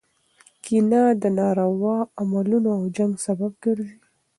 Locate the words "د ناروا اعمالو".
1.21-2.59